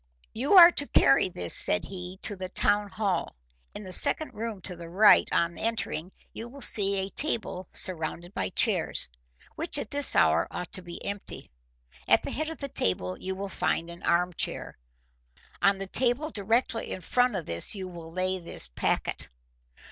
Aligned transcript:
"You 0.33 0.53
are 0.53 0.71
to 0.71 0.87
carry 0.87 1.29
this," 1.29 1.53
said 1.55 1.85
he, 1.85 2.17
"to 2.23 2.35
the 2.35 2.49
town 2.49 2.89
hall. 2.89 3.35
In 3.75 3.83
the 3.83 3.93
second 3.93 4.33
room 4.33 4.59
to 4.61 4.75
the 4.75 4.89
right 4.89 5.29
on 5.31 5.59
entering 5.59 6.11
you 6.33 6.49
will 6.49 6.59
see 6.59 6.97
a 6.97 7.09
table 7.09 7.67
surrounded 7.71 8.33
by 8.33 8.49
chairs, 8.49 9.07
which 9.55 9.77
at 9.77 9.91
this 9.91 10.15
hour 10.15 10.47
ought 10.49 10.71
to 10.71 10.81
be 10.81 11.05
empty. 11.05 11.45
At 12.07 12.23
the 12.23 12.31
head 12.31 12.49
of 12.49 12.57
the 12.57 12.67
table 12.67 13.15
you 13.19 13.35
will 13.35 13.47
find 13.47 13.91
an 13.91 14.01
arm 14.01 14.33
chair. 14.33 14.75
On 15.61 15.77
the 15.77 15.85
table 15.85 16.31
directly 16.31 16.89
in 16.91 17.01
front 17.01 17.35
of 17.35 17.45
this 17.45 17.75
you 17.75 17.87
will 17.87 18.11
lay 18.11 18.39
this 18.39 18.69
packet. 18.69 19.27